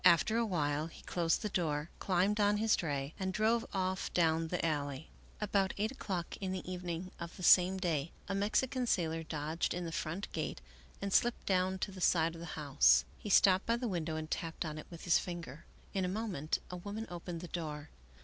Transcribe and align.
After 0.03 0.35
awhile 0.37 0.87
he 0.87 1.03
closed 1.03 1.43
the 1.43 1.49
door, 1.49 1.91
climbed 1.99 2.39
on 2.39 2.57
his 2.57 2.75
dray, 2.75 3.13
and 3.19 3.31
drove 3.31 3.63
ofif 3.71 4.11
down 4.13 4.47
the 4.47 4.65
alley. 4.65 5.11
About 5.39 5.75
eight 5.77 5.91
o'clock 5.91 6.37
in 6.37 6.51
the 6.51 6.67
evening 6.67 7.11
of 7.19 7.37
the 7.37 7.43
same 7.43 7.77
day, 7.77 8.11
a 8.27 8.33
Mexican 8.33 8.87
sailor 8.87 9.21
dodged 9.21 9.75
in 9.75 9.85
the 9.85 9.91
front 9.91 10.31
gate 10.31 10.59
and 11.03 11.13
slipped 11.13 11.45
down 11.45 11.73
8i 11.77 11.85
American 11.85 11.93
Mystery 11.95 12.01
Stories 12.01 12.01
to 12.01 12.01
th 12.01 12.03
e 12.03 12.25
side 12.31 12.35
of 12.35 12.41
the 12.41 12.61
house. 12.63 13.05
He 13.19 13.29
stopped 13.29 13.65
by 13.67 13.77
the 13.77 13.87
window 13.87 14.15
and 14.15 14.31
tapped 14.31 14.65
on 14.65 14.79
it 14.79 14.87
with 14.89 15.03
his 15.03 15.19
finger. 15.19 15.65
In 15.93 16.03
a 16.03 16.07
moment 16.07 16.57
a 16.71 16.77
woman 16.77 17.05
opened 17.07 17.41
the 17.41 17.47
door. 17.47 17.89